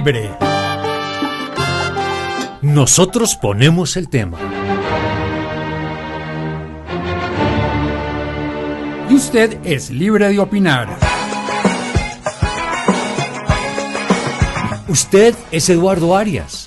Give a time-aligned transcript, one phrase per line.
[0.00, 0.30] Libre.
[2.62, 4.38] Nosotros ponemos el tema.
[9.10, 10.96] Y usted es libre de opinar.
[14.88, 16.64] Usted es Eduardo Arias.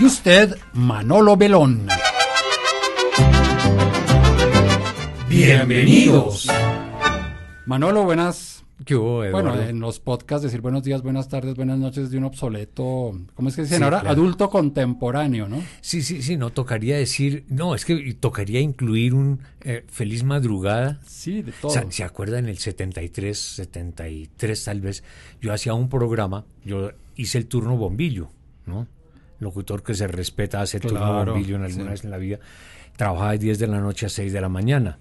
[0.00, 1.86] Y usted, Manolo Belón.
[5.38, 6.48] Bienvenidos.
[7.64, 8.64] Manolo, buenas.
[8.84, 12.24] ¿Qué hubo, Bueno, en los podcasts decir buenos días, buenas tardes, buenas noches de un
[12.24, 14.00] obsoleto, ¿cómo es que dicen Sí, ahora?
[14.00, 14.14] claro.
[14.14, 15.62] Adulto contemporáneo, ¿no?
[15.80, 20.98] Sí, sí, sí, no, tocaría decir, no, es que tocaría incluir un eh, feliz madrugada.
[21.06, 21.70] Sí, de todo.
[21.70, 25.04] O sea, ¿Se acuerdan en el 73, 73 tal vez?
[25.40, 28.28] Yo hacía un programa, yo hice el turno bombillo,
[28.66, 28.88] ¿no?
[29.38, 31.90] Locutor que se respeta hace turno Claro, bombillo en alguna sí.
[31.90, 32.40] vez en la vida.
[32.96, 34.98] Trabajaba de 10 de la noche a 6 de la mañana.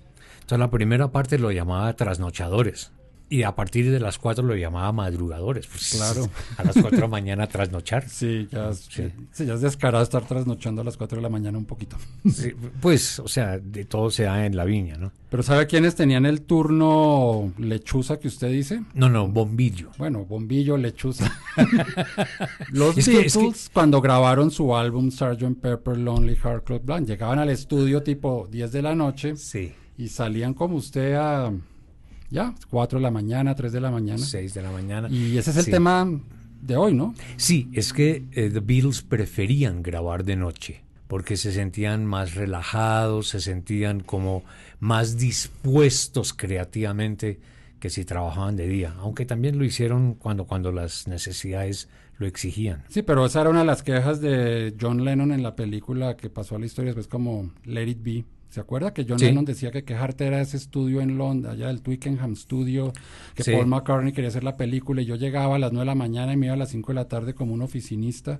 [0.47, 2.93] Entonces la primera parte lo llamaba trasnochadores.
[3.29, 5.67] Y a partir de las 4 lo llamaba madrugadores.
[5.67, 6.29] Pues, Claro.
[6.55, 8.07] A las 4 de la mañana trasnochar.
[8.09, 9.11] Sí, ya, es- Sí.
[9.33, 11.97] sí, ya es descarado estar trasnochando a las 4 de la mañana un poquito.
[12.31, 15.11] Sí, pues, o sea, de todo se da en la viña, ¿no?
[15.29, 18.81] Pero ¿sabe quiénes tenían el turno lechuza que usted dice?
[18.93, 19.89] No, no, bombillo.
[19.97, 21.29] Bueno, bombillo, lechuza.
[22.71, 25.59] Los Es que- es que- Beatles, cuando grabaron su álbum Sgt.
[25.61, 29.73] Pepper Lonely Heart Club Band, llegaban al estudio tipo 10 de la noche Sí.
[29.97, 31.51] Y salían como usted a,
[32.29, 34.19] ya, 4 de la mañana, 3 de la mañana.
[34.19, 35.09] 6 de la mañana.
[35.09, 35.71] Y ese es el Sí.
[35.71, 36.07] tema
[36.61, 37.13] de hoy, ¿no?
[37.37, 43.29] Sí, es que eh, The Beatles preferían grabar de noche porque se sentían más relajados,
[43.29, 44.43] se sentían como
[44.79, 47.39] más dispuestos creativamente
[47.79, 52.83] que si trabajaban de día, aunque también lo hicieron cuando, cuando las necesidades lo exigían.
[52.89, 56.29] Sí, pero esa era una de las quejas de John Lennon en la película que
[56.29, 58.25] pasó a la historia después como Let It Be.
[58.57, 59.25] ¿Se acuerda que John Sí.
[59.25, 62.91] Lennon decía que quejarte era ese estudio en Londres, allá del Twickenham Studio,
[63.35, 63.51] que Sí.
[63.51, 66.33] Paul McCartney quería hacer la película y yo llegaba a las 9 de la mañana
[66.33, 68.39] y me iba a las 5 de la tarde como un oficinista?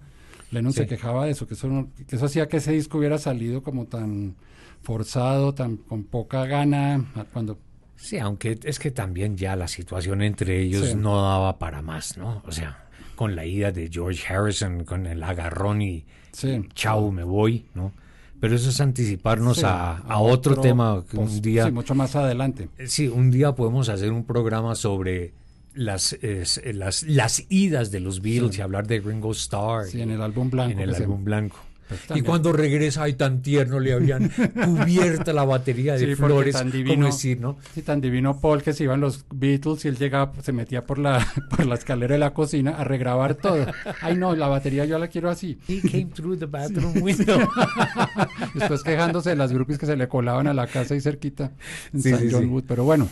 [0.50, 0.80] Lennon Sí.
[0.80, 3.62] se quejaba de eso, que eso, no- que eso hacía que ese disco hubiera salido
[3.62, 4.38] como tan
[4.82, 7.60] forzado, tan con poca gana, cuando
[7.96, 10.96] Sí, aunque es que también ya la situación entre ellos Sí.
[10.96, 12.42] no daba para más, ¿no?
[12.48, 17.24] O sea, con la ida de George Harrison, con el agarrón y sí, chau, me
[17.24, 17.92] voy, ¿no?
[18.40, 21.66] Pero eso es anticiparnos Sí, a, a otro, tema que pues, un día...
[21.66, 22.70] sí, mucho más adelante.
[22.86, 25.34] Sí, un día podemos hacer un programa sobre
[25.74, 28.60] las, es- las, las idas de los Beatles Sí.
[28.60, 29.86] y hablar de Ringo Starr.
[29.88, 30.72] Sí, en el álbum blanco.
[30.72, 31.58] en el se- álbum blanco.
[31.88, 34.30] Pues y cuando regresa, ay, tan tierno, le habían
[34.66, 36.54] cubierta la batería de Sí, flores.
[36.54, 37.06] tan ¿Cómo divino.
[37.06, 37.58] decir, no?
[37.74, 41.00] Sí, tan divino Paul que se iban los Beatles y él llegaba, se metía por
[41.00, 43.66] la, por la escalera de la cocina a regrabar todo.
[44.02, 45.58] Ay, no, la batería yo la quiero así.
[45.68, 47.40] He came through the bathroom window.
[48.54, 51.52] Después quejándose de las groupies que se le colaban a la casa ahí cerquita
[51.94, 52.50] en Sí, San John.
[52.50, 52.64] Wood.
[52.68, 53.08] Pero bueno,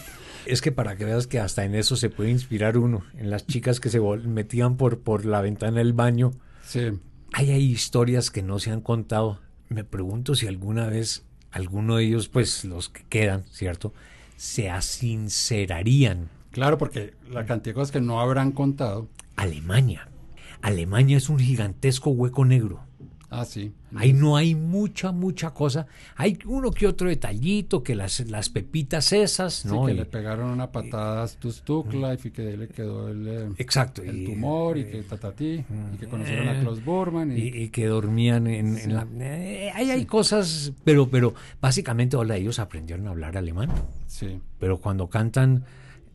[0.46, 3.48] Es que para que veas que hasta en eso se puede inspirar uno, en las
[3.48, 6.32] chicas que se metían por, por la ventana del baño.
[6.64, 6.92] sí.
[7.38, 9.42] Hay, hay historias que no se han contado.
[9.68, 13.94] Me pregunto si alguna vez alguno de ellos, pues los que quedan, ¿cierto?
[14.38, 16.30] Se asincerarían.
[16.52, 19.10] Claro, porque la cantidad de cosas que no habrán contado.
[19.36, 20.08] Alemania.
[20.62, 22.85] Alemania es un gigantesco hueco negro.
[23.38, 23.72] Ah, sí.
[23.96, 25.88] Ahí no hay mucha, mucha cosa.
[26.16, 29.86] Hay uno que otro detallito, que las, las pepitas esas, Sí, ¿no?
[29.86, 31.26] que Y- le pegaron una patada a
[32.26, 34.02] y que le quedó el, eh, exacto.
[34.04, 35.64] el y- tumor y que tatatí
[35.94, 39.08] y que conocieron a eh, Klaus Burman y, y, y que dormían en, en la...
[39.20, 43.70] eh, ahí hay cosas, pero, pero básicamente hola, ellos aprendieron a hablar alemán.
[44.08, 44.40] sí.
[44.60, 45.64] Pero cuando cantan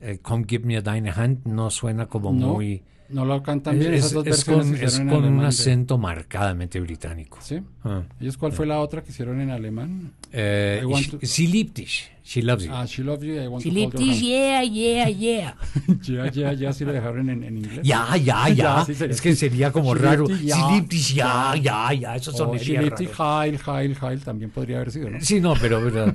[0.01, 2.83] eh, Come Give Me a Deine Hand no suena como No, muy...
[3.13, 5.47] No lo cantan bien, es, esas dos es versiones con, es con un alemán de-
[5.49, 7.39] acento marcadamente británico.
[7.43, 7.61] ¿Sí?
[7.85, 8.03] Ah.
[8.21, 10.13] ¿Ellos cuál fue la otra que hicieron en alemán?
[10.33, 12.05] Eh, to- she liebt dich.
[12.25, 12.71] She loves you.
[12.73, 14.21] Ah, She Loves You, I Want she to Hold Your Hand.
[14.23, 15.57] yeah, yeah, yeah.
[16.03, 17.81] Ya, ya, ya, sí lo dejaron en, en inglés.
[17.83, 18.87] Ya, ya, ya.
[18.89, 20.27] Es que sería como She raro.
[20.29, 22.15] She liebt dich, ya, ya, ya.
[22.15, 23.43] Eso sonaría She Lived It raro.
[23.43, 25.21] Heil, Heil, Heil también podría haber sido, ¿no?
[25.21, 26.15] Sí, no, pero, pero,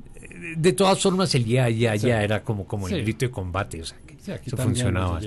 [0.56, 2.94] de todas formas el ya, ya, ya era como, como Sí.
[2.94, 3.82] el grito de combate.
[3.82, 5.20] O sea, Sí, aquí eso también funcionaba.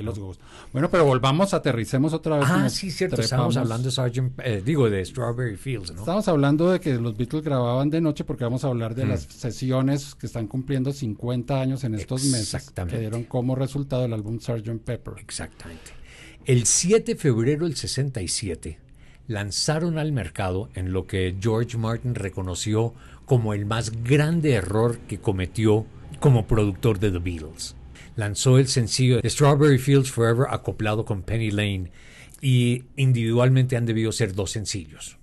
[0.74, 2.48] Bueno, pero volvamos, aterricemos otra vez.
[2.50, 3.16] Ah, sí, cierto.
[3.16, 3.56] trepamos.
[3.56, 4.40] Estábamos hablando de Sgt.
[4.44, 6.00] eh, digo, de Strawberry Fields, ¿no?
[6.02, 9.10] Estamos hablando de que los Beatles grababan de noche porque vamos a hablar de Mm.
[9.10, 12.96] las sesiones que están cumpliendo 50 años en estos meses Exactamente.
[12.98, 14.80] que dieron como resultado el álbum Sgt.
[14.84, 15.14] Pepper.
[15.20, 15.92] Exactamente.
[16.46, 18.80] El 7 de febrero del 67
[19.28, 22.94] lanzaron al mercado en lo que George Martin reconoció
[23.26, 25.86] como el más grande error que cometió
[26.20, 27.76] como productor de The Beatles.
[28.20, 31.90] Lanzó el sencillo Strawberry Fields Forever acoplado con Penny Lane
[32.42, 35.18] y individualmente han debido ser dos sencillos.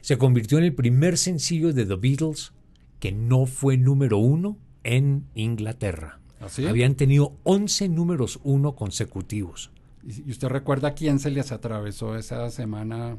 [0.00, 2.52] Se convirtió en el primer sencillo de The Beatles
[2.98, 6.18] que no fue número uno en Inglaterra.
[6.40, 6.66] ¿Así?
[6.66, 9.70] Habían tenido 11 números uno consecutivos.
[10.02, 13.18] ¿Y usted recuerda a quién se les atravesó esa semana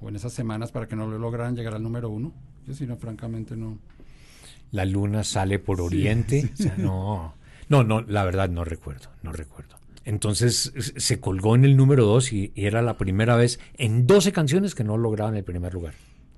[0.00, 2.32] o en esas semanas para que no lo lograran llegar al número uno?
[2.66, 3.78] Yo sí, no, francamente no.
[4.72, 6.40] La luna sale por oriente.
[6.40, 7.34] Sí, O sea, no,
[7.68, 9.76] no, no, la verdad no recuerdo, no recuerdo.
[10.04, 14.30] Entonces se colgó en el número dos y, y era la primera vez en 12
[14.32, 15.94] canciones que no lograban el primer lugar.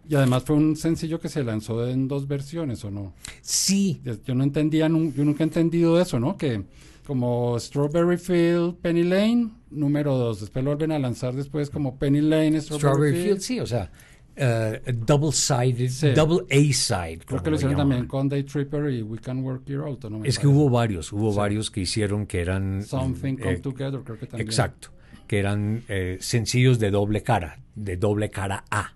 [0.09, 3.13] Y además fue un sencillo que se lanzó en dos versiones, ¿o no?
[3.43, 6.39] Sí, Yo- no entendía, yo nunca he entendido eso, ¿no?
[6.39, 6.63] Que
[7.07, 10.41] como Strawberry Field, Penny Lane, número dos.
[10.41, 13.25] Después lo vuelven a lanzar después como Penny Lane, Strawberry, Strawberry Field.
[13.27, 13.91] Field, sí, o sea,
[14.39, 16.11] eh, double sided, Sí.
[16.13, 17.19] double A side.
[17.27, 20.11] Creo que lo hicieron también con Day Tripper y We Can Work It Out, ¿o
[20.11, 20.19] ¿no?
[20.21, 21.37] Me Es que hubo varios, hubo Sí.
[21.39, 24.49] varios que hicieron que eran Something Come eh, Together, creo que también.
[24.49, 24.91] Exacto,
[25.27, 28.95] que eran eh, sencillos de doble cara, de doble cara A,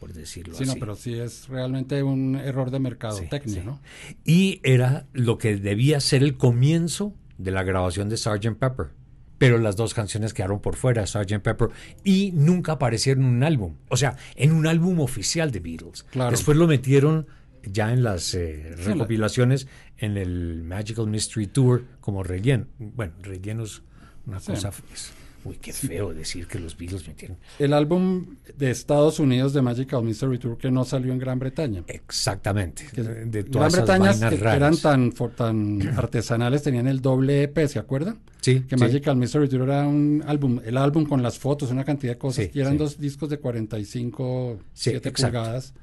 [0.00, 0.72] por decirlo Sí, así.
[0.72, 3.80] no, pero sí es realmente un error de mercado técnico.
[4.24, 8.54] Y era lo que debía ser el comienzo de la grabación de Sgt.
[8.58, 8.88] Pepper.
[9.38, 11.40] Pero las dos canciones quedaron por fuera, Sgt.
[11.40, 11.70] Pepper,
[12.04, 13.74] y nunca aparecieron en un álbum.
[13.88, 16.04] O sea, en un álbum oficial de Beatles.
[16.04, 16.30] Claro.
[16.30, 17.26] Después lo metieron
[17.64, 19.66] ya en las eh, recopilaciones
[19.98, 22.66] en el Magical Mystery Tour como relleno.
[22.78, 23.82] Bueno, relleno es
[24.26, 24.52] una Sí.
[24.52, 24.70] cosa...
[24.92, 25.12] es-
[25.44, 27.36] uy, qué feo decir que los Beatles metieron.
[27.58, 31.84] El álbum de Estados Unidos de Magical Mystery Tour que no salió en Gran Bretaña.
[31.86, 32.86] Exactamente.
[32.94, 34.56] Que de Gran todas esas Bretaña que, raras.
[34.56, 35.12] eran tan,
[35.96, 38.18] artesanales tenían el doble EP, ¿se acuerdan?
[38.40, 38.84] Sí, Que sí.
[38.84, 42.44] Magical Mystery Tour era un álbum, el álbum con las fotos, una cantidad de cosas,
[42.46, 45.38] Sí, y eran dos discos de 45, Sí, 7 exacto.
[45.38, 45.74] pulgadas,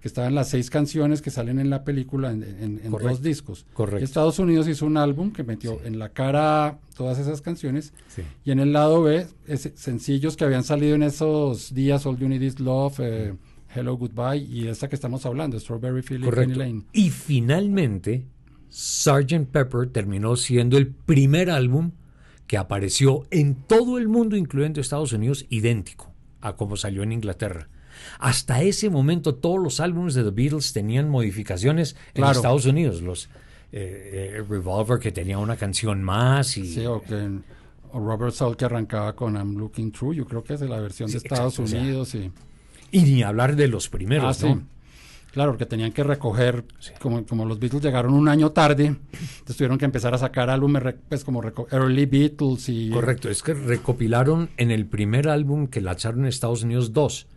[0.00, 3.66] que estaban las seis canciones que salen en la película en, en- en dos discos.
[3.74, 4.04] correcto.
[4.04, 8.22] Estados Unidos hizo un álbum que metió en la cara A todas esas canciones Sí.
[8.44, 12.28] y en el lado B ese- sencillos que habían salido en esos días, All You
[12.28, 13.34] Need Is Love, eh,
[13.74, 16.58] Hello Goodbye y esta que estamos hablando, Strawberry Field y Penny Correcto.
[16.58, 16.82] Lane.
[16.92, 18.26] Y finalmente,
[18.70, 19.46] Sgt.
[19.50, 21.92] Pepper terminó siendo el primer álbum
[22.46, 27.68] que apareció en todo el mundo, incluyendo Estados Unidos, idéntico a como salió en Inglaterra.
[28.20, 32.24] Hasta ese momento todos los álbumes de The Beatles tenían modificaciones en.
[32.24, 33.02] Estados Unidos.
[33.02, 33.28] Los
[33.72, 37.02] eh, eh, Revolver que tenía una canción más y Sí, o,
[37.92, 41.08] Robert Soul que arrancaba con I'm Looking Through, yo creo que es de la versión
[41.08, 42.14] Sí, de Estados exacto, o sea, Unidos.
[42.14, 42.30] y,
[42.92, 44.60] y ni hablar de los primeros, ah.
[45.32, 46.90] Claro, porque tenían que recoger, Sí.
[47.00, 50.82] como, como los Beatles llegaron un año tarde, entonces tuvieron que empezar a sacar álbumes,
[51.08, 51.40] pues como
[51.70, 52.90] Early Beatles y...
[52.90, 57.28] Correcto, es que recopilaron en el primer álbum que lanzaron en Estados Unidos dos,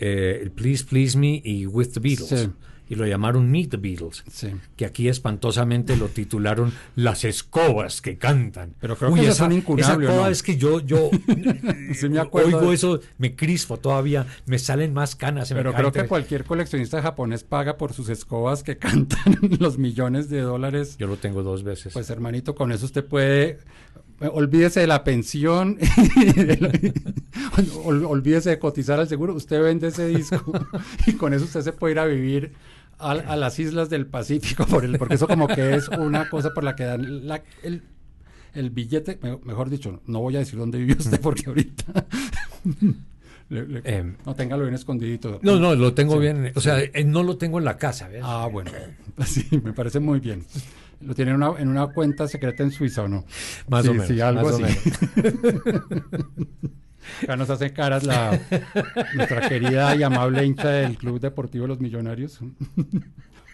[0.00, 2.50] eh, el Please Please Me y With the Beatles, Sí.
[2.88, 4.48] y lo llamaron Meet the Beatles, Sí.
[4.76, 8.74] que aquí espantosamente lo titularon Las escobas que cantan.
[8.80, 10.26] Pero creo que esas son incunables, Esa ¿no?
[10.26, 11.08] es que yo, yo
[11.94, 15.46] Sí me acuerdo oigo de- eso, me crispo todavía, me salen más canas.
[15.48, 20.28] se Pero creo que cualquier coleccionista japonés paga por sus escobas que cantan los millones
[20.28, 20.96] de dólares.
[20.98, 21.92] Yo lo tengo dos veces.
[21.92, 23.58] Pues hermanito, con eso usted puede...
[24.20, 25.78] Olvídese de la pensión,
[27.84, 30.52] ol- olvídese de cotizar al seguro, usted vende ese disco
[31.06, 32.52] y con eso usted se puede ir a vivir
[32.98, 36.50] al- a, las islas del Pacífico, por el, porque eso como que es una cosa
[36.54, 37.82] por la que dan la- el,
[38.54, 42.06] el billete, me- mejor dicho, no voy a decir dónde vive usted porque ahorita...
[43.48, 45.38] le- le- Em, no, téngalo bien escondidito.
[45.42, 46.20] no, no, lo tengo Sí.
[46.20, 48.22] bien, o sea, eh, no lo tengo en la casa, ¿ves?
[48.24, 48.70] Ah, bueno.
[49.26, 50.44] Sí, me parece muy bien.
[51.00, 53.24] ¿Lo tiene en una, en una cuenta secreta en Suiza o no?
[53.68, 54.08] Más Sí, o menos.
[54.08, 54.90] sí, algo más o así.
[55.16, 55.62] menos.
[57.22, 58.38] Acá nos hace caras la,
[59.14, 62.38] nuestra querida y amable hincha del Club Deportivo de los Millonarios.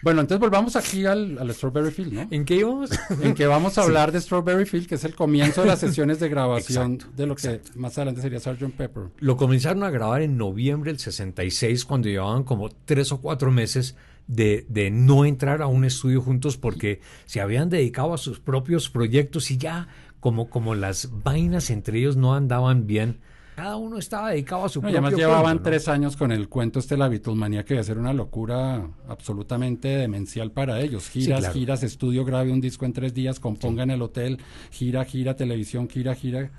[0.03, 2.27] Bueno, entonces volvamos aquí al, al Strawberry Field, ¿no?
[2.29, 2.91] ¿En qué íbamos?
[3.23, 6.19] En que vamos a hablar de Strawberry Field, que es el comienzo de las sesiones
[6.19, 8.75] de grabación Exacto, de lo que más adelante sería Sgt.
[8.77, 9.05] Pepper.
[9.17, 13.95] Lo comenzaron a grabar en noviembre del 66, cuando llevaban como tres o cuatro meses
[14.27, 18.89] de, de no entrar a un estudio juntos porque se habían dedicado a sus propios
[18.89, 19.87] proyectos y ya
[20.19, 23.19] como, como las vainas entre ellos no andaban bien,
[23.55, 25.63] cada uno estaba dedicado a su No, propio además llevaban cuento, ¿no?
[25.63, 29.87] tres años con el cuento este la Beatlemanía que iba a ser una locura absolutamente
[29.87, 31.09] demencial para ellos.
[31.09, 31.53] Giras, claro.
[31.55, 34.37] giras, estudio, grabe un disco en tres días, componga en el hotel,
[34.69, 36.51] gira, gira, televisión, gira, gira.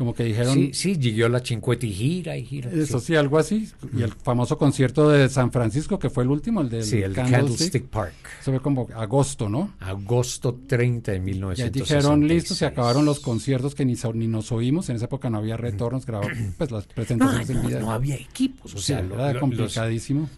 [0.00, 2.70] Como que dijeron, Sí, sí, llegó la chincueta y gira y gira.
[2.70, 3.08] eso sí.
[3.08, 3.68] sí, algo así.
[3.94, 7.12] Y el famoso concierto de San Francisco, que fue el último, el del Sí, el
[7.12, 7.40] Candlestick.
[7.50, 9.74] Candlestick Park, Eso fue como agosto, ¿no?
[9.78, 11.98] agosto 30 de Y ahí 1966.
[12.02, 14.88] dijeron, listo, se acabaron los conciertos que ni, so- ni nos oímos.
[14.88, 17.80] En esa época no había retornos, grabamos pues las No, presentaciones en no, video.
[17.80, 20.30] no había equipos, o sea, lo- era lo- los- complicadísimo.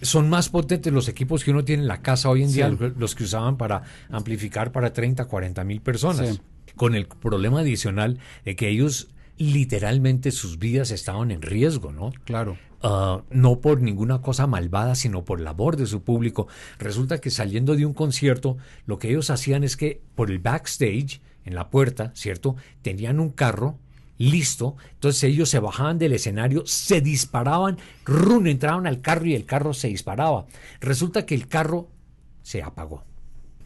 [0.00, 2.76] son más potentes los equipos que uno tiene en la casa hoy en día, Sí.
[2.96, 6.28] los que usaban para amplificar para 30, 40 mil personas.
[6.36, 6.40] Sí.
[6.78, 12.12] Con el problema adicional de que ellos literalmente sus vidas estaban en riesgo, ¿no?
[12.24, 12.56] Claro.
[12.82, 16.48] Uh, no por ninguna cosa malvada, sino por el amor de su público.
[16.78, 18.56] Resulta que saliendo de un concierto,
[18.86, 22.56] lo que ellos hacían es que por el backstage, en la puerta, ¿cierto?
[22.82, 23.78] Tenían un carro
[24.18, 29.46] listo, entonces ellos se bajaban del escenario, se disparaban, run, entraban al carro y el
[29.46, 30.46] carro se disparaba.
[30.80, 31.88] Resulta que el carro
[32.42, 33.07] se apagó.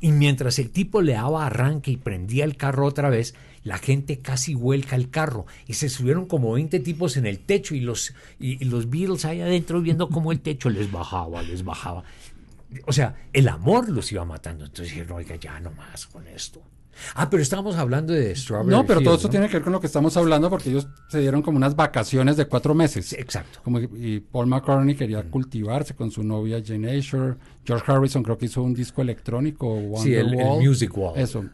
[0.03, 4.19] Y mientras el tipo le daba arranque y prendía el carro otra vez, la gente
[4.19, 8.13] casi vuelca el carro y se subieron como 20 tipos en el techo y los,
[8.41, 12.03] y, los Beatles ahí adentro viendo cómo el techo les bajaba, les bajaba.
[12.87, 14.65] O sea, el amor los iba matando.
[14.65, 16.61] Entonces dijeron, oiga, ya no más con esto.
[17.15, 19.81] Ah, pero estábamos hablando de Strawberry No, pero todo eso tiene que ver con lo
[19.81, 23.13] que estamos hablando porque ellos se dieron como unas vacaciones de cuatro meses.
[23.13, 23.61] exacto.
[23.63, 27.37] Como, y Paul McCartney quería cultivarse con su novia Jane Asher.
[27.65, 29.67] George Harrison creo que hizo un disco electrónico.
[29.75, 30.03] Wonderwall.
[30.03, 31.19] Sí, el, el Music Wall.
[31.19, 31.45] Eso.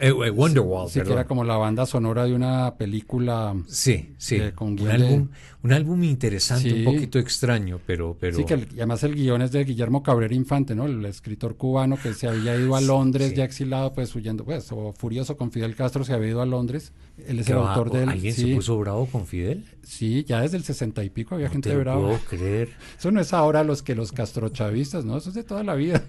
[0.00, 3.54] Eh, eh, Wonderwall, sí, que era como la banda sonora de una película.
[3.66, 4.36] Sí, sí.
[4.36, 5.28] Eh, con un, álbum,
[5.64, 8.16] un álbum interesante, un poquito extraño, pero...
[8.18, 8.36] pero...
[8.36, 10.86] Sí, que además el guion es de Guillermo Cabrera Infante, ¿no?
[10.86, 14.92] El escritor cubano que se había ido a Londres, ya exilado, pues huyendo, pues, o
[14.92, 16.92] furioso con Fidel Castro, se había ido a Londres.
[17.26, 18.08] Él es el autor del...
[18.08, 19.64] ¿Alguien se puso bravo con Fidel?
[19.82, 22.00] Sí, ya desde el sesenta y pico había gente te brava.
[22.00, 22.70] puedo creer.
[22.96, 25.16] Eso no es ahora los que los castrochavistas, ¿no?
[25.16, 26.04] Eso es de toda la vida.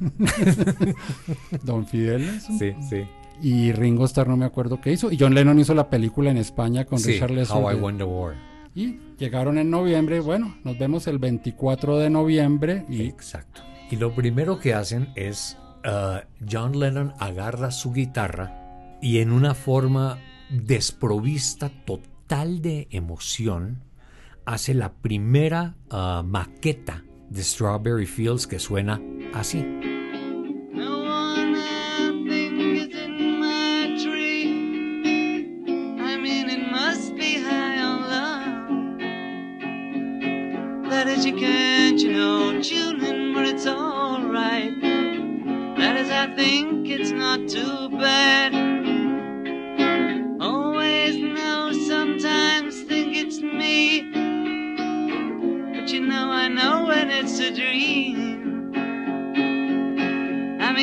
[1.63, 3.07] Don Fidel es Sí, sí
[3.41, 5.11] y Ringo Starr no me acuerdo qué hizo.
[5.11, 7.57] Y John Lennon hizo la película en España con sí, Richard Lester.
[7.57, 8.35] How I Won the War.
[8.75, 10.19] Y llegaron en noviembre.
[10.19, 12.85] Bueno, nos vemos el 24 de noviembre.
[12.89, 13.03] Y...
[13.03, 13.61] Exacto.
[13.91, 16.19] Y lo primero que hacen es uh,
[16.49, 20.19] John Lennon agarra su guitarra y en una forma
[20.49, 23.83] desprovista total de emoción
[24.45, 29.01] hace la primera uh, maqueta de Strawberry Fields que suena
[29.33, 29.65] así.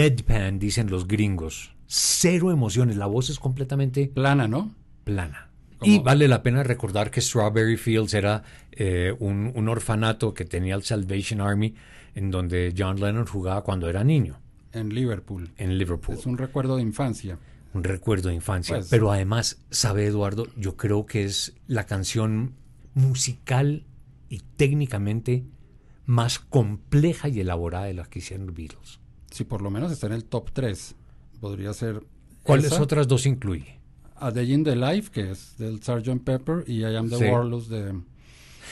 [0.00, 1.74] deadpan, dicen los gringos.
[1.86, 4.74] Cero emociones, la voz es completamente plana, ¿no?
[5.04, 5.50] Plana.
[5.82, 8.42] Y vale la pena recordar que Strawberry Fields era
[8.72, 11.74] eh, un, un, orfanato que tenía el Salvation Army,
[12.14, 14.38] en donde John Lennon jugaba cuando era niño.
[14.72, 15.50] En Liverpool.
[15.56, 16.16] En Liverpool.
[16.16, 17.38] Es un recuerdo de infancia.
[17.72, 18.76] Un recuerdo de infancia.
[18.76, 22.54] Pues, Pero además, sabe Eduardo, yo creo que es la canción
[22.94, 23.86] musical
[24.28, 25.44] y técnicamente
[26.04, 28.99] más compleja y elaborada de las que hicieron los Beatles
[29.30, 30.94] si por lo menos está en el top 3,
[31.40, 32.02] podría ser.
[32.42, 33.78] ¿Cuáles otras dos incluye?
[34.16, 36.22] A Day in the Life, que es del Sgt.
[36.24, 37.94] Pepper, y I Am the Warlords de.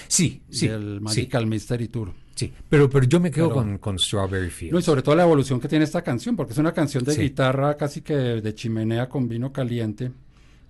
[0.07, 0.69] Sí, sí.
[0.69, 2.13] Del Magical Mystery Tour.
[2.35, 4.73] Sí, pero, pero yo me quedo con, con, Strawberry Fields.
[4.73, 7.17] No, y sobre todo la evolución que tiene esta canción, porque es una canción de
[7.17, 10.13] guitarra casi que de chimenea con vino caliente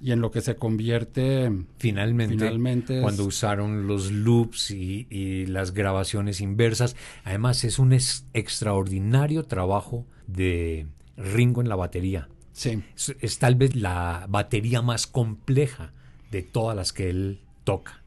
[0.01, 6.41] y en lo que se convierte finalmente, finalmente cuando usaron los loops y, las grabaciones
[6.41, 6.95] inversas.
[7.25, 10.87] Además es un extraordinario trabajo de
[11.17, 12.29] Ringo en la batería.
[12.53, 12.83] Sí.
[13.21, 15.93] Es, tal vez la batería más compleja
[16.31, 18.03] de todas las que él toca.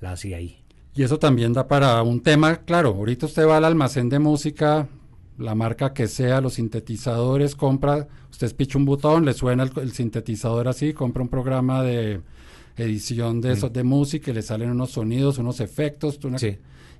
[0.00, 0.62] La hace ahí.
[0.94, 4.88] Y eso también da para un tema, claro, ahorita usted va al almacén de música,
[5.38, 10.68] la marca que sea, los sintetizadores, compra, usted picha un botón, le suena el, sintetizador
[10.68, 12.20] así, compra un programa de
[12.76, 13.72] edición de, mm.
[13.72, 16.18] de música y le salen unos sonidos, unos efectos.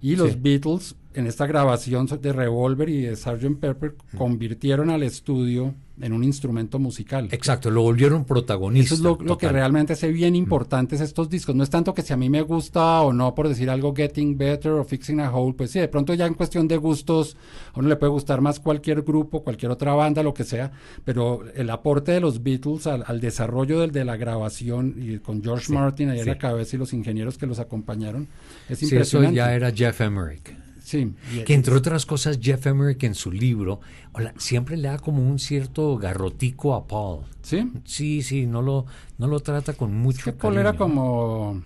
[0.01, 3.59] y los Beatles en esta grabación de Revolver y de Sgt.
[3.61, 7.29] Pepper convirtieron al estudio en un instrumento musical.
[7.31, 8.87] Exacto, lo volvieron protagonista.
[8.87, 11.55] Eso es lo, lo que realmente hace bien importantes estos discos.
[11.55, 14.37] No es tanto que si a mí me gusta o no, por decir algo, Getting
[14.37, 17.37] Better o Fixing a Hole, pues sí, de pronto ya en cuestión de gustos,
[17.73, 20.73] a uno le puede gustar más cualquier grupo, cualquier otra banda, lo que sea,
[21.05, 25.45] pero el aporte de los Beatles al, al desarrollo del, de la grabación y con
[25.45, 26.29] George Sí, Martin ahí a sí.
[26.29, 28.27] la cabeza y los ingenieros que los acompañaron,
[28.69, 29.37] es Sí, eso impresionante.
[29.37, 30.64] ya era Jeff Emerick.
[30.85, 31.15] Sí,
[31.47, 33.81] Que entre otras cosas, Jeff Emerick en su libro
[34.13, 37.23] hola, siempre le da como un cierto garrotico a Paul.
[37.43, 37.73] sí.
[37.85, 38.85] Sí, sí, no lo,
[39.19, 41.63] no lo trata con mucho Es que Paul era como,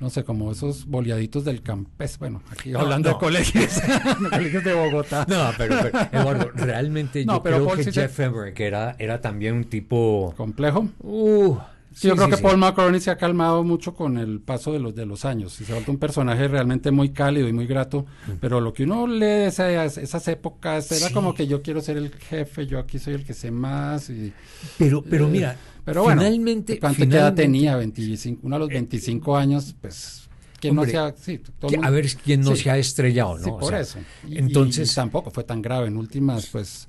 [0.00, 2.18] no sé, como esos boleaditos del campés.
[2.18, 3.14] Bueno, aquí No, hablando no.
[3.16, 5.26] de colegios, de colegios de Bogotá.
[5.28, 8.58] No, pero, pero, Eduardo, realmente No, yo pero creo Paul que sí se- Jeff Emerick
[8.60, 10.32] era, era también un tipo...
[10.36, 10.88] Complejo.
[11.00, 11.56] Uh,
[11.98, 12.36] Sí, yo creo que.
[12.36, 15.64] Paul McCartney se ha calmado mucho con el paso de los de los años y
[15.64, 18.04] se ha vuelto un personaje realmente muy cálido y muy grato,
[18.38, 21.96] pero lo que uno lee de esas, esas épocas era como que yo quiero ser
[21.96, 24.30] el jefe, yo aquí soy el que sé más y
[24.76, 26.78] Pero, pero eh, mira, pero bueno, finalmente...
[26.78, 27.76] ¿cuánta edad tenía?
[27.76, 30.28] 25, uno a los 25 años, pues
[30.60, 32.64] que no sea, sí, todo el que- mundo- a ver quién no sí.
[32.64, 33.44] se ha estrellado, ¿no?
[33.44, 33.98] Sí, O por sea, eso.
[34.28, 35.86] Y- entonces- y tampoco fue tan grave.
[35.88, 36.88] En últimas, pues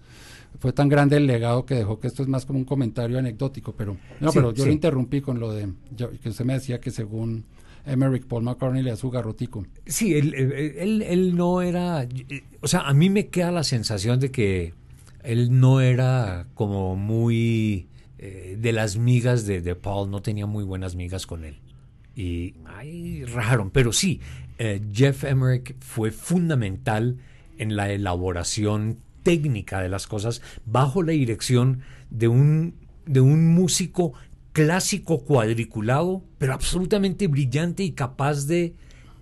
[0.60, 3.76] fue tan grande el legado que dejó que esto es más como un comentario anecdótico.
[3.76, 4.70] Pero no, Sí, pero yo sí.
[4.70, 7.46] lo interrumpí con lo de yo- que usted me decía que según
[7.86, 9.66] Emerick Paul McCartney le da su garrotico.
[9.86, 12.08] Sí, él, él, él- no era,
[12.62, 14.74] o sea, a mí me queda la sensación de que
[15.24, 17.88] él no era como muy
[18.20, 21.60] eh, de las migas de, de Paul, no tenía muy buenas migas con él.
[22.16, 24.20] Y ahí rajaron, pero sí,
[24.58, 27.18] eh, Jeff Emerick fue fundamental
[27.60, 28.98] en la elaboración
[29.28, 34.14] técnica de las cosas bajo la dirección de un, de un músico
[34.54, 38.74] clásico cuadriculado, pero absolutamente brillante y capaz de,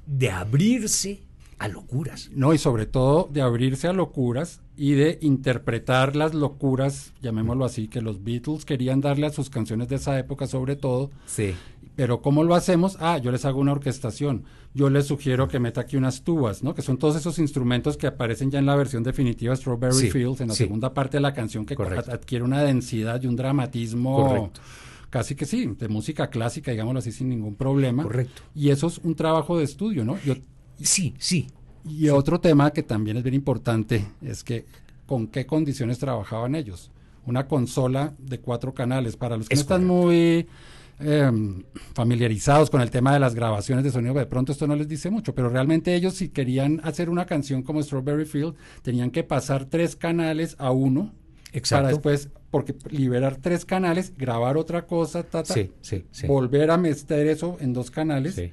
[0.06, 1.24] de abrirse
[1.58, 2.30] a locuras.
[2.36, 7.88] No, y sobre todo de abrirse a locuras y de interpretar las locuras, llamémoslo así,
[7.88, 11.10] que los Beatles querían darle a sus canciones de esa época sobre todo.
[11.26, 11.56] Sí.
[11.96, 12.98] Pero ¿cómo lo hacemos?
[13.00, 14.44] Ah, yo les hago una orquestación.
[14.74, 16.75] Yo les sugiero que meta aquí unas tubas, ¿no?
[16.75, 20.12] Que son todos esos instrumentos que aparecen ya en la versión definitiva de Strawberry Sí,
[20.12, 20.64] Fields, en la sí.
[20.66, 22.12] segunda parte de la canción, que Correcto.
[22.12, 24.60] adquiere una densidad y un dramatismo Correcto.
[25.10, 28.03] casi que sí, de música clásica, digámoslo así, sin ningún problema.
[28.03, 28.42] Correcto.
[28.53, 30.18] Y eso es un trabajo de estudio, ¿no?
[30.25, 30.36] Yo-
[30.81, 31.48] Sí, sí.
[31.88, 34.66] y otro tema que también es bien importante es que
[35.05, 36.92] con qué condiciones trabajaban ellos.
[37.25, 39.16] Una consola de cuatro canales.
[39.16, 40.48] Para los que Es no están muy
[41.00, 41.31] eh,
[41.94, 45.10] familiarizados con el tema de las grabaciones de sonido, de pronto esto no les dice
[45.10, 49.66] mucho, pero realmente ellos si querían hacer una canción como Strawberry Field, tenían que pasar
[49.66, 51.88] tres canales a uno para Exacto.
[51.88, 56.27] después, porque liberar tres canales, grabar otra cosa, ta, ta, Sí, sí, sí.
[56.27, 58.51] volver a meter eso en dos canales Sí.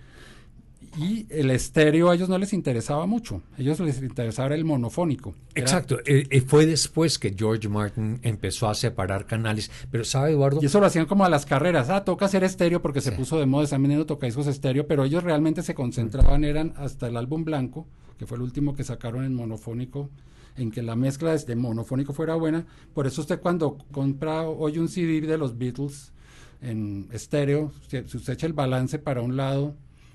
[0.98, 3.42] Y el estéreo a ellos no les interesaba mucho.
[3.56, 5.34] A ellos les interesaba el monofónico.
[5.54, 5.98] Era- Exacto.
[6.04, 9.70] Eh, eh, fue después que George Martin empezó a separar canales.
[9.90, 10.60] Pero, ¿sabe, Eduardo?
[10.62, 11.88] y eso lo hacían como a las carreras.
[11.90, 15.22] Ah, toca hacer estéreo porque se puso de moda, están vendiendo tocadiscos estéreo, pero ellos
[15.24, 17.86] realmente se concentraban, eran hasta el álbum blanco,
[18.18, 20.10] que fue el último que sacaron en monofónico,
[20.56, 22.66] en que la mezcla de monofónico fuera buena.
[22.92, 26.12] Por eso usted cuando compra, oye un CD de los Beatles
[26.60, 29.74] en estéreo, si usted echa el balance para un lado,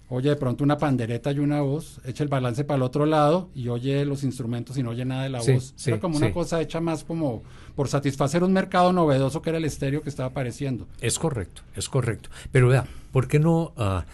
[0.10, 3.50] oye de pronto una pandereta y una voz, echa el balance para el otro lado
[3.54, 5.74] y oye los instrumentos y no oye nada de la Sí, voz.
[5.76, 6.24] sí, era como sí.
[6.24, 7.43] una cosa hecha más como
[7.76, 10.88] por satisfacer un mercado novedoso que era el estéreo que estaba apareciendo.
[11.02, 12.30] Es correcto, es correcto.
[12.52, 14.06] Pero vea, ¿por qué no ah,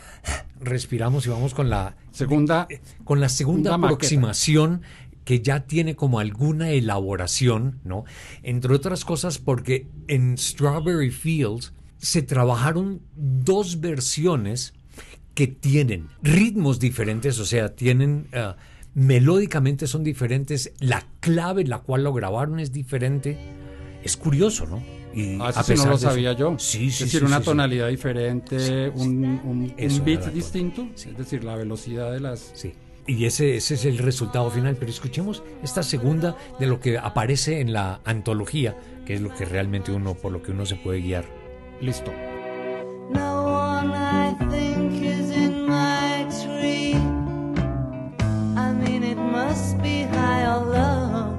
[0.59, 2.67] respiramos y vamos con la Segunda,
[3.03, 3.95] con la segunda Segunda maqueta.
[3.95, 4.81] aproximación
[5.25, 8.03] que ya tiene como alguna elaboración, ¿no?
[8.41, 14.73] Entre otras cosas porque en Strawberry Fields se trabajaron dos versiones
[15.33, 18.55] que tienen ritmos diferentes, o sea, tienen ah,
[18.93, 23.37] melódicamente son diferentes, la clave en la cual lo grabaron es diferente.
[24.03, 24.83] Es curioso, ¿no?
[25.15, 26.55] Y ah, a eso sí no pesar lo de eso- sabía yo.
[26.59, 27.45] Sí, es sí, decir, sí, una sí, sí.
[27.45, 31.09] tonalidad diferente, un, un- Eso un beat distinto, Sí.
[31.11, 32.51] es decir, la velocidad de las...
[32.53, 32.73] Sí.
[33.07, 34.75] Y ese, ese es el resultado final.
[34.77, 39.43] Pero escuchemos esta segunda de lo que aparece en la antología, que es lo que
[39.45, 41.25] realmente uno, por lo que uno se puede guiar.
[41.81, 42.11] Listo.
[43.13, 44.62] No one
[49.53, 51.37] must be high or low.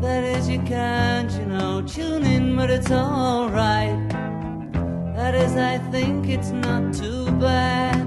[0.00, 4.08] That is, you can't, you know, tune in, but it's alright.
[5.14, 8.02] That is, I think it's not too bad.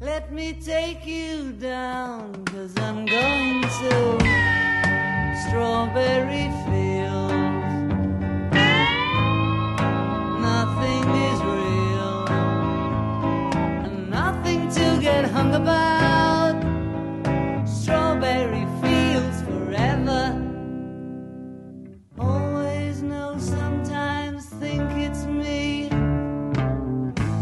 [0.00, 3.94] Let me take you down, cause I'm going to
[5.42, 6.48] Strawberry
[15.40, 16.56] hung about
[17.66, 20.22] strawberry fields forever.
[22.18, 25.88] Always know, sometimes think it's me,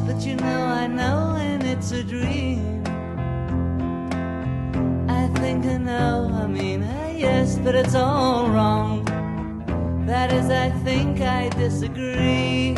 [0.06, 2.84] but you know I know and it's a dream.
[5.08, 6.82] I think I know, I mean,
[7.16, 9.04] yes, but it's all wrong.
[10.06, 12.76] That is, I think I disagree.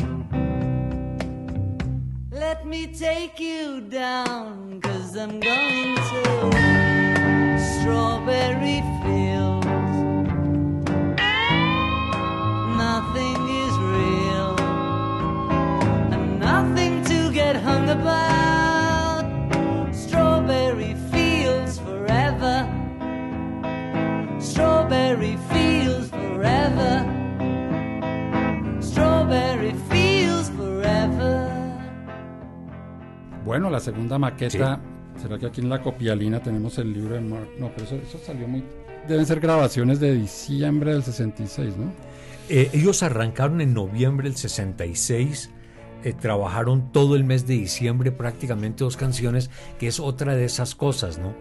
[2.30, 4.69] Let me take you down,
[5.10, 6.02] cause I'm going to
[7.58, 9.66] strawberry fields.
[12.76, 14.54] Nothing is real,
[16.12, 19.24] and nothing to get hung about.
[19.92, 22.68] Strawberry fields forever.
[24.38, 27.04] Strawberry fields forever.
[28.80, 31.48] Strawberry fields forever.
[33.44, 34.78] Bueno, la segunda maqueta,
[35.20, 37.48] ¿será que aquí en la copialina tenemos el libro de Mark?
[37.58, 38.62] No, pero eso, eso salió muy...
[39.08, 41.92] Deben ser grabaciones de diciembre del 66, ¿no?
[42.48, 45.50] Eh, ellos arrancaron en noviembre del 66,
[46.02, 50.74] eh, trabajaron todo el mes de diciembre prácticamente dos canciones, que es otra de esas
[50.74, 51.34] cosas, ¿no?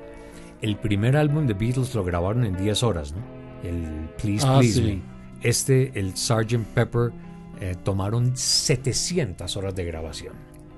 [0.62, 3.22] El primer álbum de Beatles lo grabaron en 10 horas, ¿no?
[3.68, 4.82] El Please Ah, Please sí.
[4.82, 5.02] Me.
[5.42, 6.66] Este, el Sgt.
[6.74, 7.12] Pepper,
[7.62, 10.34] eh, tomaron 700 horas de grabación.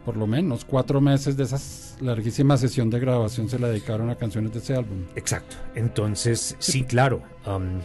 [0.05, 1.59] Por lo menos cuatro meses de esa
[2.03, 5.03] larguísima sesión de grabación se la dedicaron a canciones de ese álbum.
[5.15, 5.55] Exacto.
[5.75, 7.21] Entonces, sí, claro.
[7.45, 7.79] um,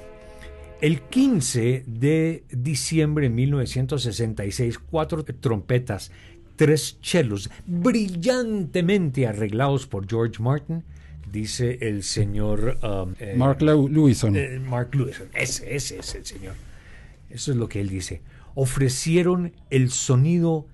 [0.80, 6.10] el 15 de diciembre de 1966, cuatro trompetas,
[6.56, 10.84] tres chelos brillantemente arreglados por George Martin,
[11.30, 14.36] dice el señor um, eh, Mark Lew- Lewison.
[14.36, 15.22] eh, Mark Lewis.
[15.34, 16.54] Ese, ese es el señor.
[17.30, 18.22] Eso es lo que él dice.
[18.54, 20.66] Ofrecieron el sonido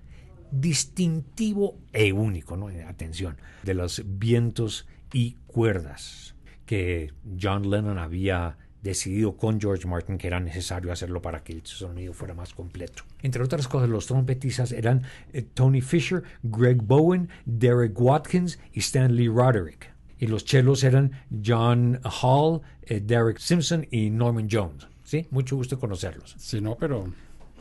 [0.53, 2.69] distintivo e único, ¿no?
[2.87, 6.35] Atención, de los vientos y cuerdas
[6.67, 11.65] que John Lennon había decidido con George Martin que era necesario hacerlo para que el
[11.65, 13.05] sonido fuera más completo.
[13.23, 19.29] Entre otras cosas, los trompetistas eran eh, Tony Fisher, Greg Bowen, Derek Watkins y Stanley
[19.29, 19.93] Roderick.
[20.19, 21.13] Y los chelos eran
[21.45, 24.87] John Hall, eh, Derek Simpson y Norman Jones.
[25.05, 25.27] ¿Sí?
[25.31, 26.35] Mucho gusto conocerlos.
[26.39, 27.13] Sí, no, pero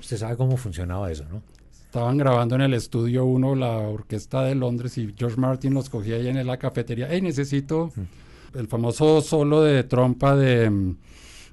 [0.02, 1.44] Usted sabe cómo funcionaba eso, ¿no?
[1.92, 6.16] Estaban grabando en el estudio 1 la orquesta de Londres y George Martin los cogía
[6.16, 7.10] ahí en la cafetería.
[7.12, 7.92] Hey, necesito
[8.56, 10.94] el famoso solo de trompa de,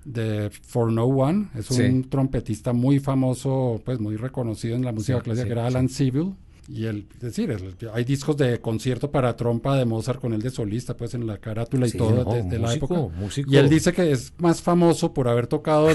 [0.04, 1.48] de For No One.
[1.56, 2.08] Es un Sí.
[2.08, 5.66] trompetista muy famoso, pues muy reconocido en la música Sí, clásica, sí, que era.
[5.66, 6.34] Alan Seville.
[6.70, 10.42] Y el, es decir, el- hay discos de concierto para trompa de Mozart con él
[10.42, 12.94] de solista, pues en la carátula y Sí, todo no, de, de la época.
[13.18, 13.50] músico.
[13.50, 15.88] Y él dice que es más famoso por haber tocado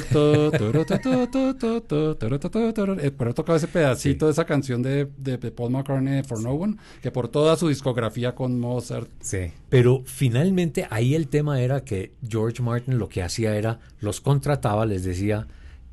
[3.18, 4.28] por haber tocado ese pedacito Sí.
[4.28, 7.68] de esa canción de, de- de Paul McCartney For No One, que por toda su
[7.68, 9.10] discografía con Mozart.
[9.22, 9.52] Sí.
[9.70, 14.86] Pero finalmente ahí el tema era que George Martin lo que hacía era, los contrataba,
[14.86, 15.48] les decía,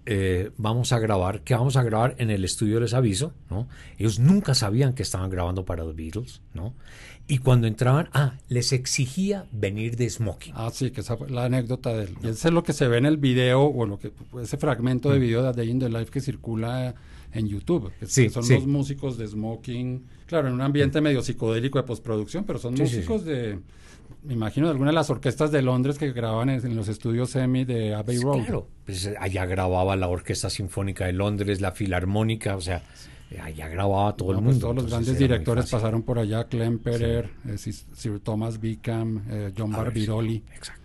[0.06, 3.68] eh, vamos a grabar, que vamos a grabar en el estudio les aviso, ¿no?
[3.98, 6.74] Ellos nunca sabían que estaban grabando para los Beatles, ¿no?
[7.30, 10.52] Y cuando entraban, ah, les exigía venir de smoking.
[10.56, 12.16] Ah, sí, que esa fue la anécdota de él.
[12.22, 14.12] Y ese es lo que se ve en el video, o lo que
[14.42, 15.22] ese fragmento de Mm.
[15.22, 16.94] video de A Day in the Life que circula
[17.32, 17.92] en YouTube.
[18.00, 18.54] Que Sí, son sí.
[18.54, 20.04] los músicos de Smoking.
[20.26, 23.60] Claro, en un ambiente medio psicodélico de postproducción, pero son músicos de.
[24.24, 27.34] Me imagino de alguna de las orquestas de Londres que grababan en, en los estudios
[27.36, 28.40] Emmy de Abbey Road.
[28.44, 32.82] Claro, pues allá grababa la Orquesta Sinfónica de Londres, la Filarmónica, o sea,
[33.38, 34.66] allá grababa todo No, el pues mundo.
[34.66, 39.82] todos los grandes directores pasaron por allá, Klemperer, eh, Sir, Thomas Beacom, eh, John A
[39.84, 39.96] ver.
[39.96, 40.80] Exacto.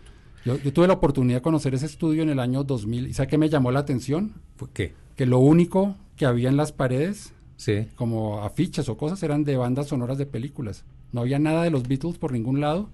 [0.46, 3.08] Yo, yo tuve la oportunidad de conocer ese estudio en el año 2000.
[3.08, 4.34] ¿Y sabe qué me llamó la atención?
[4.58, 4.94] ¿Fue qué?
[5.16, 7.88] Que lo único que había en las paredes, Sí.
[7.96, 10.84] como afiches o cosas, eran de bandas sonoras de películas.
[11.14, 12.90] No había nada de los Beatles por ningún lado.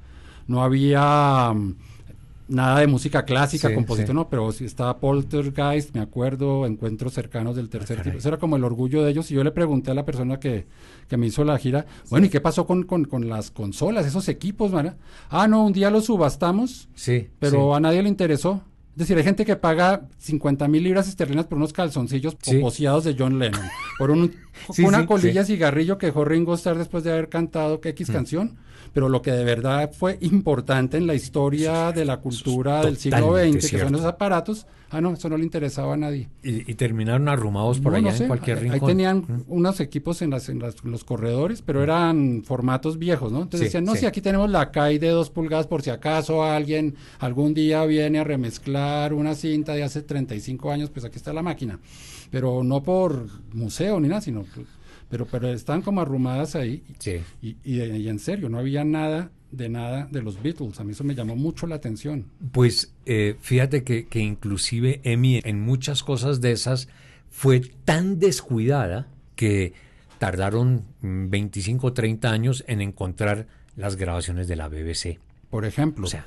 [0.48, 1.76] No había mm,
[2.52, 4.14] nada de música clásica, Sí, sí.
[4.14, 8.18] no, pero sí estaba Poltergeist, me acuerdo, encuentros cercanos del tercer Ah, tipo.
[8.18, 9.32] Eso era como el orgullo de ellos.
[9.32, 10.68] Y yo le pregunté a la persona que,
[11.08, 14.28] que me hizo la gira, bueno, ¿y qué pasó con, con, con las consolas, esos
[14.30, 14.98] equipos, Mara?
[15.30, 17.30] Ah, no, un día los subastamos, Sí.
[17.40, 18.62] pero a nadie le interesó.
[18.92, 23.16] Es decir, hay gente que paga 50 mil libras esterlinas por unos calzoncillos poposeados de
[23.18, 23.62] John Lennon,
[23.98, 24.36] por un,
[24.86, 27.92] una colilla cigarrillo que dejó Ringo Starr después de haber cantado que Mm.
[27.92, 28.58] X canción.
[28.94, 33.38] Pero lo que de verdad fue importante en la historia de la cultura del siglo
[33.38, 36.28] XX, que son esos aparatos, ah, no, eso no le interesaba a nadie.
[36.44, 38.82] Y, y terminaron arrumados por No, allá no sé, en cualquier ahí- rincón.
[38.82, 39.44] Ahí tenían Mm.
[39.48, 43.44] unos equipos en, las, en, las- los corredores, pero eran formatos viejos, ¿no?
[43.44, 44.00] Entonces Sí, decían, no, sí.
[44.00, 48.20] si aquí tenemos la CAI de dos pulgadas por si acaso alguien algún día viene
[48.20, 51.80] a remezclar una cinta de hace 35 años, pues aquí está la máquina.
[52.30, 54.44] Pero no por museo ni nada, sino...
[55.12, 57.20] Pero, pero están como arrumadas ahí Sí.
[57.42, 60.80] y, y- y en serio, no había nada de nada de los Beatles.
[60.80, 62.26] A mí eso me llamó mucho la atención.
[62.54, 66.88] Pues eh, fíjate que, que inclusive Emi en muchas cosas de esas
[67.30, 69.74] fue tan descuidada que
[70.20, 75.20] tardaron 25 o 30 años en encontrar las grabaciones de la BBC.
[75.50, 76.06] Por ejemplo.
[76.08, 76.26] O sea,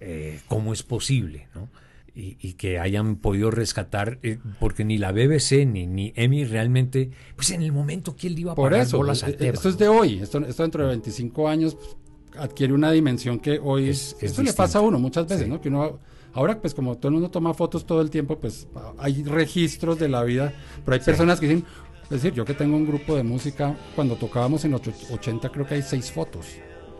[0.00, 1.48] eh, ¿cómo es posible?
[1.54, 1.68] ¿no?
[2.16, 7.10] Y, y que hayan podido rescatar, eh, porque ni la BBC ni, ni EMI realmente,
[7.34, 9.52] pues en el momento, ¿quién le iba a Por parar eso, bolas al eh, tema?
[9.54, 11.96] esto es de hoy, esto, esto dentro de 25 años pues,
[12.38, 15.50] adquiere una dimensión que hoy Es- es esto le pasa a uno muchas veces, Sí.
[15.50, 15.60] ¿no?
[15.60, 15.98] Que uno
[16.34, 20.08] ahora pues como todo el mundo toma fotos todo el tiempo, pues hay registros de
[20.08, 21.64] la vida, pero hay personas que dicen,
[22.04, 25.48] es decir, yo que tengo un grupo de música, cuando tocábamos en los och- 80
[25.48, 26.46] creo que hay seis fotos.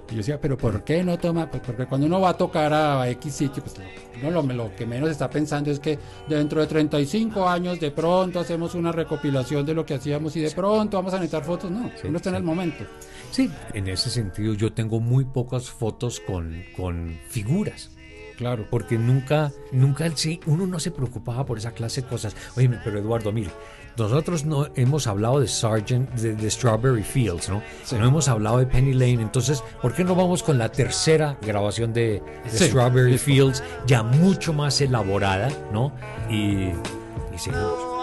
[0.08, 1.50] Y yo decía, pero ¿por qué no toma?
[1.50, 3.74] Pues porque cuando uno va a tocar a X sitio, pues
[4.20, 8.40] uno lo, lo que menos está pensando es que dentro de 35 años de pronto
[8.40, 11.70] hacemos una recopilación de lo que hacíamos y de pronto vamos a necesitar fotos.
[11.70, 12.84] No, Sí, uno está en el momento.
[13.30, 17.90] Sí, en ese sentido yo tengo muy pocas fotos con, con figuras.
[18.36, 18.66] Claro.
[18.68, 22.34] porque nunca, nunca sí, uno no se preocupaba por esa clase de cosas.
[22.56, 23.50] Oye, pero Eduardo, mire,
[23.96, 27.62] nosotros no hemos hablado de Sargent, de, de Strawberry Fields, ¿no?
[27.84, 27.96] Sí.
[27.96, 31.92] No hemos hablado de Penny Lane, entonces, ¿por qué no vamos con la tercera grabación
[31.92, 33.18] de, de Sí, Strawberry.
[33.18, 35.92] Fields, ya mucho más elaborada, ¿no?
[36.28, 36.70] Y,
[37.34, 37.93] y seguimos.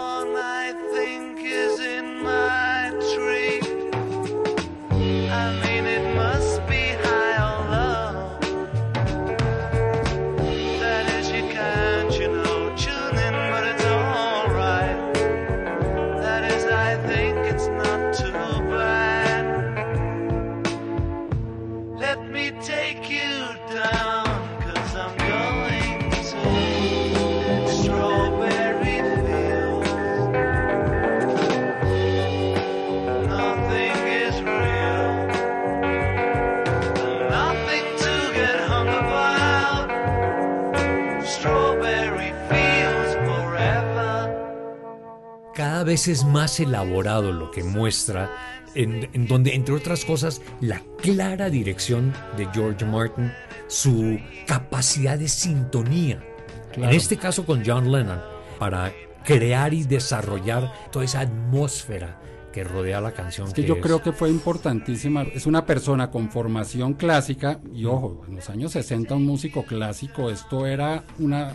[45.92, 48.30] Cada vez es más elaborado lo que muestra,
[48.74, 53.30] en, en donde, entre otras cosas, la clara dirección de George Martin,
[53.66, 56.24] su capacidad de sintonía.
[56.72, 56.90] Claro.
[56.90, 58.22] En este caso con John Lennon,
[58.58, 58.90] para
[59.22, 62.18] crear y desarrollar toda esa atmósfera
[62.54, 63.48] que rodea la canción.
[63.48, 65.24] Es que yo creo que fue importantísima.
[65.24, 70.30] Es una persona con formación clásica y ojo, en los años 60 un músico clásico,
[70.30, 71.54] esto era una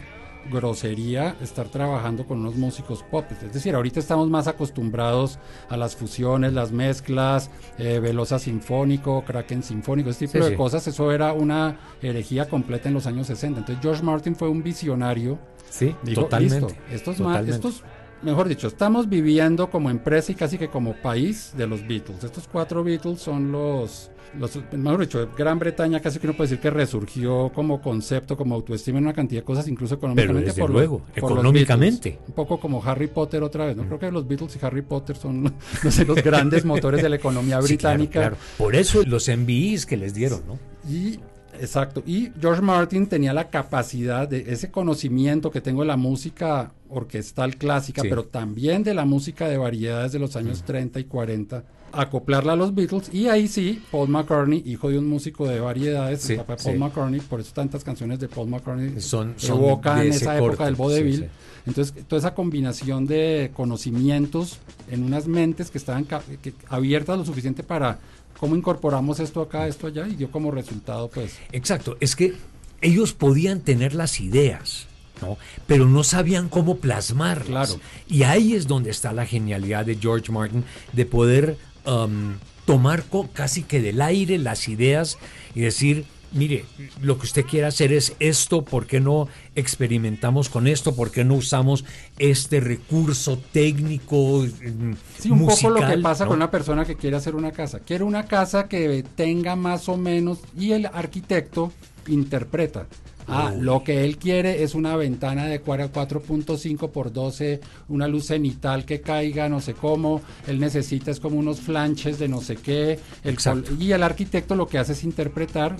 [0.51, 3.25] grosería estar trabajando con unos músicos pop.
[3.45, 9.63] Es decir, ahorita estamos más acostumbrados a las fusiones, las mezclas, eh, Velosa Sinfónico, Kraken
[9.63, 10.55] Sinfónico, ese tipo Sí, de sí.
[10.55, 10.87] cosas.
[10.87, 13.59] Eso era una herejía completa en los años 60.
[13.59, 15.37] Entonces George Martin fue un visionario
[15.69, 16.67] Sí, totalmente.
[16.67, 17.51] listo, estos, totalmente.
[17.51, 17.83] estos,
[18.23, 22.23] mejor dicho, estamos viviendo como empresa y casi que como país de los Beatles.
[22.23, 26.61] Estos cuatro Beatles son los, los mejor dicho, Gran Bretaña casi que uno puede decir
[26.61, 30.49] que resurgió como concepto, como autoestima en una cantidad de cosas, incluso económicamente.
[30.49, 32.09] desde por los- luego, por económicamente.
[32.11, 32.29] Beatles.
[32.29, 33.85] Un poco como Harry Potter otra vez, ¿no?
[33.85, 35.43] Creo que los Beatles y Harry Potter son,
[35.83, 38.19] no sé, los grandes motores de la economía Sí, claro, británica.
[38.19, 38.37] claro.
[38.57, 40.57] Por eso los MVIs que les dieron, ¿no?
[40.91, 41.19] Y
[41.59, 46.71] exacto, y George Martin tenía la capacidad de ese conocimiento que tengo de la música
[46.89, 48.07] orquestal clásica, Sí.
[48.09, 52.55] pero también de la música de variedades de los años 30 y 40, acoplarla a
[52.55, 56.39] los Beatles y ahí sí, Paul McCartney, hijo de un músico de variedades, Sí, el
[56.39, 56.79] papá de Paul sí.
[56.79, 60.75] McCartney, por eso tantas canciones de Paul McCartney Son- son evocan esa corte, época del
[60.75, 61.17] vodevil.
[61.21, 61.25] sí.
[61.65, 64.57] Entonces, toda esa combinación de conocimientos
[64.89, 67.99] en unas mentes que estaban que- abiertas lo suficiente para
[68.39, 72.35] cómo incorporamos esto acá, esto allá, y dio como resultado, pues, Exacto, es que
[72.81, 74.85] ellos podían tener las ideas,
[75.21, 75.37] ¿no?
[75.65, 77.69] Pero no sabían cómo plasmarlas.
[77.71, 77.81] Claro.
[78.07, 83.63] Y ahí es donde está la genialidad de George Martin de poder um, tomar casi
[83.63, 85.17] que del aire las ideas
[85.55, 86.65] y decir, mire,
[87.01, 90.95] lo que usted quiere hacer es esto, ¿por qué no experimentamos con esto?
[90.95, 91.85] ¿Por qué no usamos
[92.19, 94.43] este recurso técnico?
[94.43, 96.29] mm, Sí, un poco lo que pasa ¿no?
[96.29, 97.79] con una persona que quiere hacer una casa.
[97.79, 101.71] Quiere una casa que tenga más o menos y el arquitecto
[102.07, 102.87] interpreta.
[103.27, 103.61] Ah, Uy.
[103.61, 107.59] lo que él quiere es una ventana de cuara- 4.5 por 12,
[107.89, 110.21] una luz cenital que caiga, no sé cómo.
[110.47, 112.99] Él necesita es como unos flanches de no sé qué.
[113.23, 113.37] El
[113.79, 115.75] y el arquitecto lo que hace es interpretar.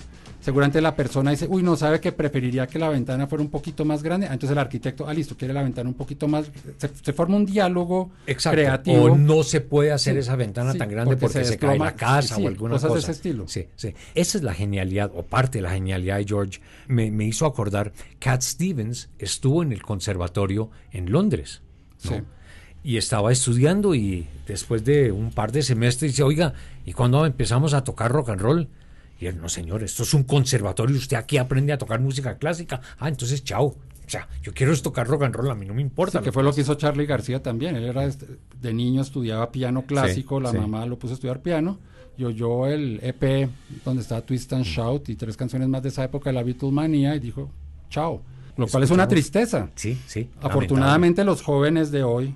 [0.48, 3.84] Seguramente la persona dice, uy, no sabe que preferiría que la ventana fuera un poquito
[3.84, 4.28] más grande.
[4.28, 6.50] Ah, Entonces el arquitecto, ah, listo, quiere la ventana un poquito más.
[6.78, 8.56] Se, se forma un diálogo Exacto.
[8.56, 9.02] creativo.
[9.04, 11.58] O no se puede hacer Sí, esa ventana sí, tan grande porque porque, se se,
[11.58, 13.10] cae la casa Sí, o alguna cosas de cosa.
[13.10, 13.46] ese estilo.
[13.46, 13.92] Sí, sí.
[14.14, 16.60] Esa es la genialidad, o parte de la genialidad de George.
[16.86, 21.60] Me, me hizo acordar, Cat Stevens estuvo en el conservatorio en Londres.
[22.04, 22.10] ¿no?
[22.10, 22.22] Sí.
[22.84, 26.54] Y estaba estudiando y después de un par de semestres dice, oiga,
[26.86, 28.68] ¿y cuándo empezamos a tocar rock and roll?
[29.20, 32.80] Y él, no señor, esto es un conservatorio, usted aquí aprende a tocar música clásica.
[32.98, 33.64] Ah, entonces chao.
[33.66, 36.18] O sea, yo quiero es tocar rock and roll, a mí no me importa.
[36.20, 37.76] Sí, que fue lo que hizo Charlie García también.
[37.76, 40.56] Él era este- de niño estudiaba piano clásico, la sí.
[40.56, 41.78] mamá lo puso a estudiar piano.
[42.16, 43.48] Y oyó el EP
[43.84, 47.14] donde está Twist and Shout y tres canciones más de esa época de la Beatlemanía
[47.14, 47.50] y dijo,
[47.90, 48.22] chao.
[48.56, 49.70] Lo cual es una tristeza.
[49.76, 50.28] Sí, sí.
[50.40, 52.34] Afortunadamente los jóvenes de hoy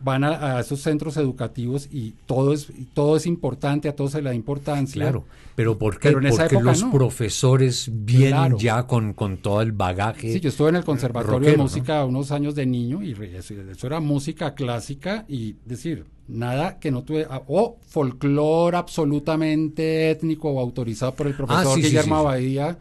[0.00, 4.22] van a, a esos centros educativos y todo es todo es importante, a todos se
[4.22, 5.02] le da importancia.
[5.02, 5.24] Claro,
[5.56, 6.08] pero ¿por qué?
[6.08, 6.92] Pero en esa Porque época los no.
[6.92, 8.58] profesores vienen Claro.
[8.58, 10.32] ya con, con todo el bagaje.
[10.32, 11.62] Sí, yo estuve en el Conservatorio rockero, de ¿no?
[11.64, 16.90] Música unos años de niño y eso, eso era música clásica y decir, nada que
[16.90, 22.16] no tuve, ah, o folclore absolutamente étnico o autorizado por el profesor Ah, sí, Guillermo
[22.16, 22.26] sí, sí.
[22.26, 22.78] Abadía,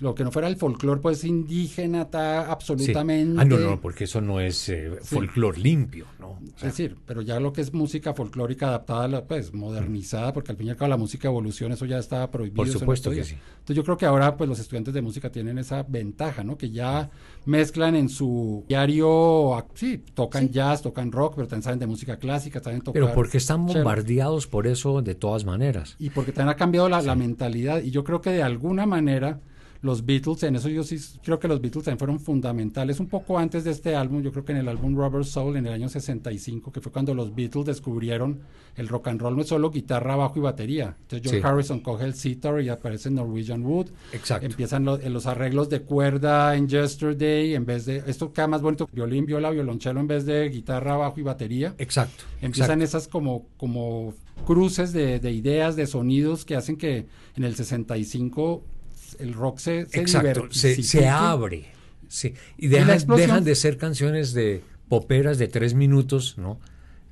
[0.00, 2.18] lo que no fuera el folclore pues indígena Sí.
[2.48, 3.40] absolutamente.
[3.40, 6.28] Ah, no, no, porque eso no es eh, folclor limpio, ¿no?
[6.30, 10.32] O Es decir, pero ya lo que es música folclórica adaptada, a la- pues modernizada,
[10.32, 12.56] porque al fin y al cabo la música evoluciona, eso ya estaba prohibido.
[12.56, 13.34] Por supuesto que sí.
[13.52, 16.56] Entonces yo creo que ahora pues los estudiantes de música tienen esa ventaja, ¿no?
[16.56, 17.10] Que ya
[17.44, 22.60] mezclan en su diario, sí, tocan jazz, tocan rock, pero también saben de música clásica,
[22.62, 23.00] saben tocar.
[23.02, 25.96] pero porque están bombardeados por eso de todas maneras.
[25.98, 27.82] Y porque también ha cambiado la, la mentalidad.
[27.82, 29.40] Y yo creo que de alguna manera
[29.82, 33.00] los Beatles, en eso yo sí creo que los Beatles también fueron fundamentales.
[33.00, 35.66] Un poco antes de este álbum, yo creo que en el álbum Rubber Soul, en
[35.66, 38.40] el año 65, que fue cuando los Beatles descubrieron
[38.76, 40.96] el rock and roll no es solo guitarra, bajo y batería.
[41.02, 41.46] Entonces George Sí.
[41.46, 43.88] Harrison coge el sitar y aparece Norwegian Wood.
[44.12, 44.46] Exacto.
[44.46, 48.88] Empiezan los, los arreglos de cuerda en Yesterday, en vez de, esto queda más bonito,
[48.92, 51.74] violín, viola, violonchelo en vez de guitarra, bajo y batería.
[51.78, 52.24] Exacto.
[52.40, 52.98] Empiezan exacto.
[52.98, 54.14] esas como, como
[54.46, 58.62] cruces de, de ideas, de sonidos que hacen que en el 65
[59.18, 61.66] el rock se, se Exacto, se, abre.
[62.08, 62.34] Sí.
[62.56, 66.60] Y dejan de ser canciones de poperas de tres minutos, ¿no?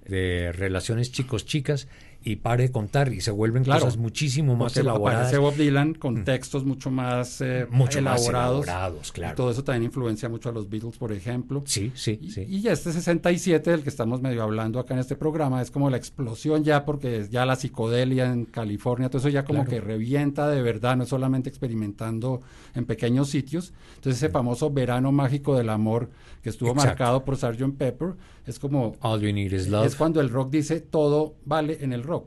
[0.06, 1.86] De relaciones chicos-chicas
[2.30, 5.20] y pare de contar y se vuelven Claro, cosas muchísimo más elaboradas.
[5.28, 8.64] aparece Bob Dylan con textos mucho más eh, Mucho más elaborados.
[8.66, 9.32] elaborados, claro.
[9.32, 11.62] Y todo eso también influencia mucho a los Beatles, por ejemplo.
[11.66, 12.44] Sí, sí, Y, sí.
[12.48, 15.90] y ya este 67, del que estamos medio hablando acá en este programa, es como
[15.90, 19.70] la explosión ya, porque ya la psicodelia en California, todo eso ya como Claro.
[19.70, 22.42] que revienta de verdad, no es solamente experimentando
[22.74, 23.72] en pequeños sitios.
[23.96, 26.10] Entonces ese famoso verano mágico del amor
[26.42, 26.88] que estuvo Exacto.
[26.90, 27.76] marcado por Sgt.
[27.76, 28.14] Pepper,
[28.46, 29.86] es como, All You Need Is Love.
[29.86, 32.17] es cuando el rock dice todo vale en el rock.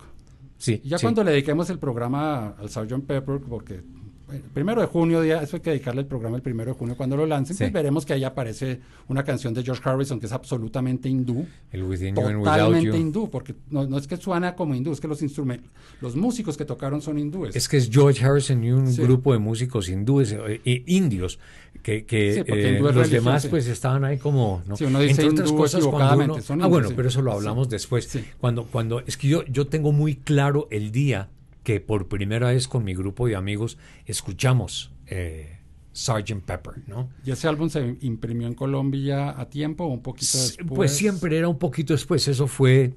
[0.57, 1.03] Sí, Y ya sí.
[1.03, 3.05] cuando le dediquemos el programa al Sgt.
[3.05, 3.83] Pepper, porque
[4.31, 6.95] el primero de junio, día, eso hay que dedicarle el programa el primero de junio
[6.97, 7.63] cuando lo lancen, Sí.
[7.63, 11.83] pues veremos que ahí aparece una canción de George Harrison que es absolutamente hindú, El
[11.83, 14.99] Within You and Without totalmente hindú, porque no, no es que suena como hindú, es
[14.99, 15.69] que los instrumentos,
[16.01, 17.55] los músicos que tocaron son hindúes.
[17.55, 19.01] Es que es George Harrison y un Sí.
[19.01, 21.39] grupo de músicos hindúes, eh, eh, indios,
[21.83, 24.61] que, que, Sí, eh, los religión, demás pues estaban ahí como...
[24.67, 24.75] ¿no?
[24.77, 28.09] Sí, uno dice cuando equivocadamente, uno- son ah, bueno, pero eso lo hablamos después.
[28.39, 31.29] Cuando, cuando, es que yo, yo tengo muy claro el día
[31.63, 35.57] que por primera vez con mi grupo de amigos escuchamos eh,
[35.93, 36.41] Sgt.
[36.45, 37.09] Pepper, ¿no?
[37.25, 40.67] ¿Y ese álbum se imprimió en Colombia a tiempo o un poquito S- después?
[40.75, 42.93] Pues siempre era un poquito después, eso fue,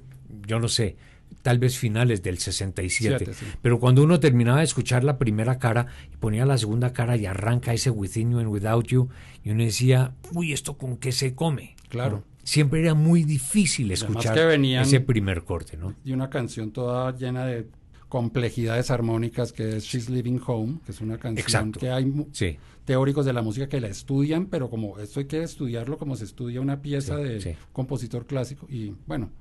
[0.47, 0.95] yo no sé,
[1.41, 3.17] tal vez finales del 67.
[3.17, 3.45] Siete, sí.
[3.61, 7.25] Pero cuando uno terminaba de escuchar la primera cara y ponía la segunda cara y
[7.25, 9.09] arranca ese Within You and Without You,
[9.43, 11.75] y uno decía, uy, ¿esto con qué se come?
[11.89, 12.17] Claro.
[12.27, 12.35] ¿No?
[12.43, 15.95] Siempre era muy difícil escuchar que venían- ese primer corte, ¿no?
[16.05, 17.67] y una canción toda llena de
[18.19, 21.79] complejidades armónicas que es She's Living Home, que es una canción Exacto.
[21.81, 25.43] que hay Sí, teóricos de la música que la estudian, pero como esto hay que
[25.43, 27.49] estudiarlo como se estudia una pieza Sí, de sí.
[27.73, 29.31] compositor clásico y bueno,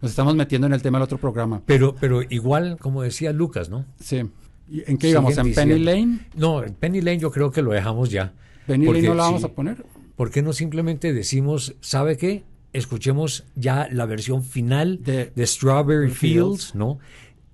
[0.00, 1.62] nos estamos metiendo en el tema del otro programa.
[1.66, 3.86] pero, pero igual, como decía Lucas, ¿no?
[3.98, 4.22] Sí.
[4.70, 5.36] ¿Y ¿En qué íbamos?
[5.36, 6.20] ¿En Penny Lane?
[6.36, 8.34] No, Penny Lane yo creo que lo dejamos ya.
[8.68, 9.84] ¿Penny Porque Lane no la vamos a poner?
[10.14, 12.44] ¿Por qué no simplemente decimos, ¿sabe qué?
[12.72, 16.76] Escuchemos ya la versión final De- de, Strawberry Fields.
[16.76, 17.00] ¿no?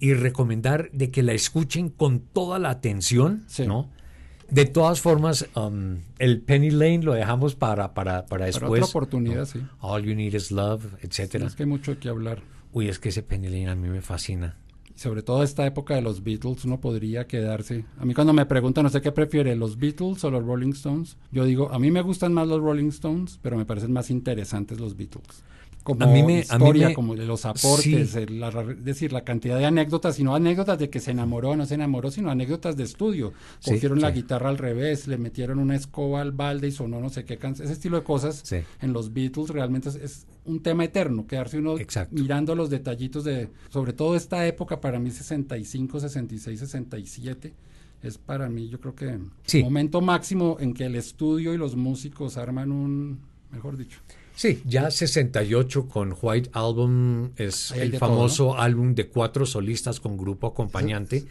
[0.01, 3.67] Y recomendar de que la escuchen con toda la atención, Sí.
[3.67, 3.91] ¿no?
[4.51, 8.83] De todas formas, um, el Penny Lane lo dejamos para, para, para después.
[8.83, 9.47] otra oportunidad, ¿no?
[9.47, 9.61] sí.
[9.81, 11.47] All You Need Is Love, etcétera.
[11.47, 12.41] Es que hay mucho que hablar.
[12.73, 14.57] Uy, es que ese Penny Lane a mí me fascina.
[14.95, 17.85] Sobre todo esta época de los Beatles, uno podría quedarse.
[17.99, 21.19] A mí cuando me preguntan, no sé qué prefiere, los Beatles o los Rolling Stones,
[21.31, 24.81] yo digo, a mí me gustan más los Rolling Stones, pero me parecen más interesantes
[24.81, 25.45] los Beatles.
[25.88, 28.27] Como A mí me- a mí historia, me- como de los aportes, sí.
[28.27, 31.56] la- es decir, la cantidad de anécdotas, y no anécdotas de que se enamoró o
[31.56, 33.33] no se enamoró, sino anécdotas de estudio.
[33.60, 37.08] Sí, Cogieron la guitarra al revés, le metieron una escoba al balde y sonó no
[37.08, 37.65] sé qué canción.
[37.65, 38.42] Ese estilo de cosas
[38.83, 42.15] en los Beatles realmente es, es un tema eterno, quedarse uno Exacto.
[42.15, 47.54] mirando los detallitos de, sobre todo esta época, para mí 65, 66, 67,
[48.02, 49.58] es para mí yo creo que Sí.
[49.58, 53.19] el momento máximo en que el estudio y los músicos arman un,
[53.50, 54.00] mejor dicho.
[54.39, 59.99] Sí, ya 68 con White Album es Ahí el todo, famoso álbum de cuatro solistas
[59.99, 61.25] con grupo acompañante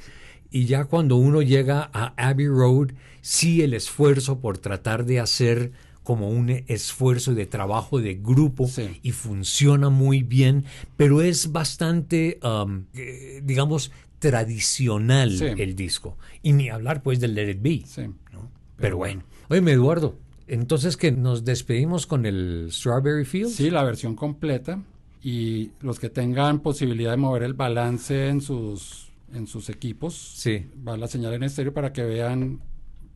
[0.51, 2.89] Y ya cuando uno llega a Abbey Road,
[3.21, 5.71] sí el esfuerzo por tratar de hacer
[6.03, 8.99] como un esfuerzo de trabajo de grupo Sí.
[9.01, 10.65] y funciona muy bien,
[10.97, 15.45] pero es bastante, um, eh, digamos, tradicional Sí.
[15.57, 16.17] el disco.
[16.43, 17.83] Y ni hablar pues del Let It Be.
[17.85, 18.01] Sí.
[18.33, 18.51] ¿no?
[18.77, 19.23] Pero bueno.
[19.49, 23.55] Oye, Eduardo, entonces que nos despedimos con el Strawberry Fields.
[23.55, 24.81] Sí, la versión completa.
[25.23, 30.65] Y los que tengan posibilidad de mover el balance en sus, en sus equipos, Sí.
[30.87, 32.59] va la señal en estéreo para que vean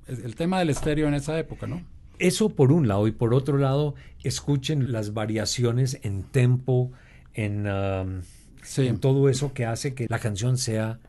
[0.07, 1.81] el tema del estéreo en esa época, ¿no?
[2.19, 6.91] Eso por un lado y por otro lado escuchen las variaciones en tempo,
[7.33, 8.21] en, um,
[8.63, 8.87] Sí.
[8.87, 10.99] en todo eso que hace que la canción sea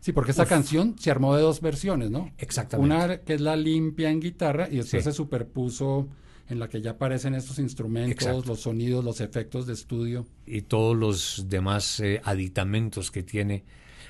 [0.00, 2.30] Sí, porque esta canción se armó de dos versiones, ¿no?
[2.38, 5.10] exactamente Una que es la limpia en guitarra y después Sí.
[5.10, 6.08] se superpuso
[6.48, 8.42] en la que ya aparecen estos instrumentos, Exacto.
[8.48, 10.26] los sonidos, los efectos de estudio.
[10.46, 13.62] y todos los demás eh, aditamentos que tiene.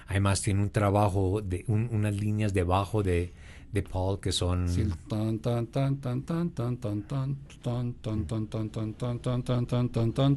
[0.06, 3.32] Además tiene un trabajo de un- unas líneas de bajo de,
[3.72, 8.26] de Paul que son Sí, tan tan tan tan tan tan tan tan tan tan
[8.26, 10.36] tan tan tan tan tan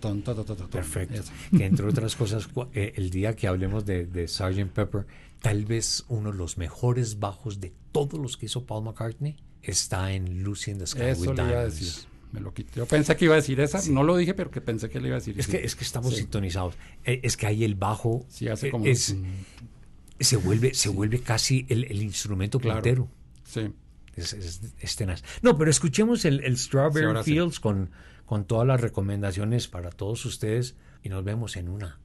[0.00, 0.68] tan tan tan.
[0.70, 1.22] Perfecto.
[1.56, 4.70] Que entre otras cosas, eh, el día que hablemos de, de Sgt.
[4.72, 5.06] Pepper,
[5.42, 10.12] tal vez uno de los mejores bajos de todos los que hizo Paul McCartney está
[10.12, 11.74] en Lucy in the Sky Eso with le iba a Diamonds.
[11.80, 12.08] decir.
[12.32, 12.70] Me lo quité.
[12.76, 13.80] Yo pensé que iba a decir esa.
[13.90, 15.38] No lo dije, pero que pensé que le iba a decir.
[15.38, 15.52] Es sí.
[15.52, 16.20] que, es que estamos Sí.
[16.20, 16.74] sintonizados.
[17.04, 18.84] Eh, Es que ahí el bajo Sí, hace eh, como...
[18.86, 19.24] es- Mm,
[20.24, 22.76] se vuelve, se vuelve casi el, el instrumento Claro.
[22.80, 23.08] puntero.
[23.44, 23.72] Sí.
[24.14, 25.22] Es, es- es tenaz.
[25.42, 27.32] No, pero escuchemos el, el Strawberry Sí, ahora sí.
[27.32, 27.90] Fields con,
[28.24, 31.98] con todas las recomendaciones para todos ustedes y nos vemos en una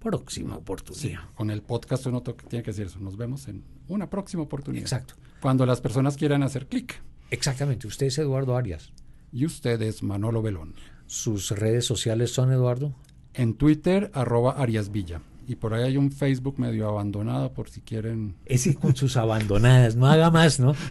[0.00, 1.20] próxima Sí, oportunidad.
[1.34, 2.98] con el podcast uno tiene que decir eso.
[3.00, 4.82] Nos vemos en una próxima oportunidad.
[4.82, 5.14] Exacto.
[5.40, 7.00] Cuando las personas quieran hacer clic.
[7.30, 7.86] Exactamente.
[7.86, 8.92] Usted es Eduardo Arias.
[9.30, 10.74] Y usted es Manolo Belón.
[11.06, 12.94] Sus redes sociales son, Eduardo.
[13.34, 15.20] En Twitter, arroba Arias Villa.
[15.48, 18.36] Y por ahí hay un Facebook medio abandonado por si quieren.
[18.44, 19.96] Ese con sus abandonadas.
[19.96, 20.74] No haga más, ¿no?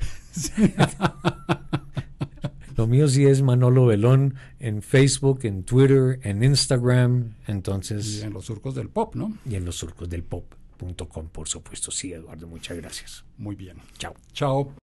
[2.76, 7.36] Lo mío sí es Manolo Belón en Facebook, en Twitter, en Instagram.
[7.48, 9.38] Y Entonces, en los surcos del pop, ¿no?
[9.46, 11.92] y en los surcos del pop.com, por supuesto.
[11.92, 13.26] Sí, Eduardo, muchas gracias.
[13.38, 13.78] Muy bien.
[14.00, 14.16] Chao.
[14.34, 14.87] Chao.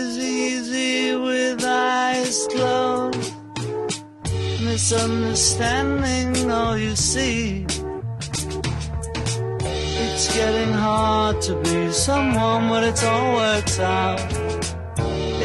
[4.71, 7.65] misunderstanding all you see.
[10.03, 14.21] It's getting hard to be someone, but it all works out.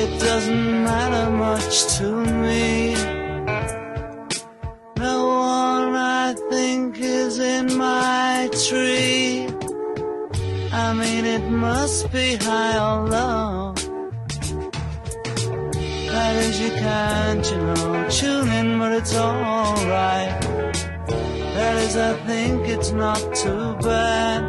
[0.03, 2.09] It doesn't matter much to
[2.43, 2.95] me.
[4.97, 9.49] No one I think is in my tree.
[10.73, 13.86] I mean, it must be high or low.
[16.17, 20.41] Is, you can't, you know, tune in, but it's alright.
[21.57, 24.45] That is, I think it's not too bad.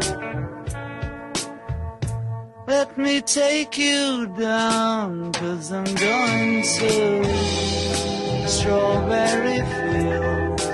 [2.67, 10.65] Let me take you down, cause I'm going to Strawberry Fields.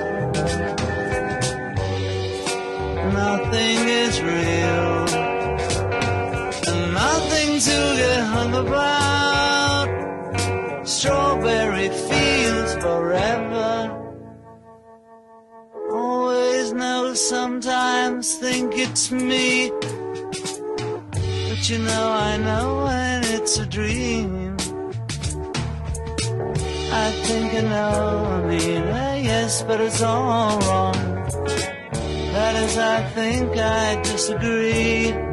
[3.14, 4.96] Nothing is real,
[6.70, 9.53] and nothing to get hung about
[10.86, 14.00] strawberry fields forever.
[15.92, 19.72] Always know, sometimes think it's me.
[21.50, 24.58] But you know, I know when it's a dream.
[26.96, 30.94] I think I know, I mean, uh, yes, but it's all wrong.
[32.34, 35.33] That is, I think I disagree.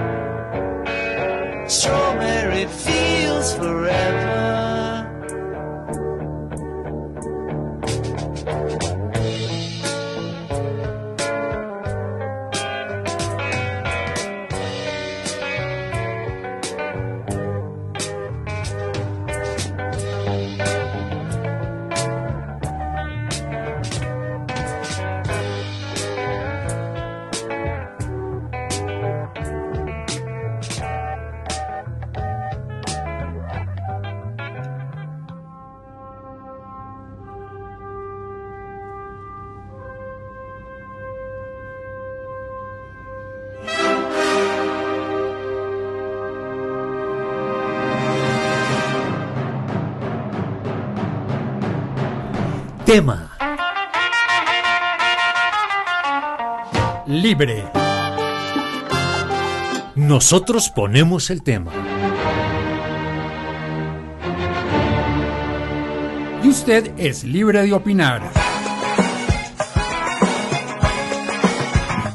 [3.61, 4.10] Forever.
[52.91, 53.29] Tema.
[57.07, 57.63] Libre.
[59.95, 61.71] Nosotros ponemos el tema.
[66.43, 68.29] Y usted es libre de opinar.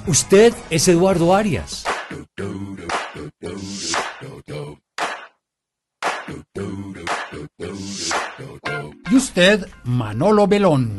[0.07, 1.86] Usted es Eduardo Arias.
[9.85, 10.97] Manolo Belón.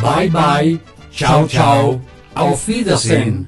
[0.00, 0.80] Bye bye.
[1.12, 2.00] Chao, chao.
[2.34, 3.46] Auf Wiedersehen.